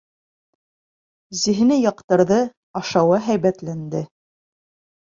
Зиһене 1.41 1.79
яҡтырҙы, 1.83 2.39
ашауы 2.83 3.25
һәйбәтләнде. 3.31 4.07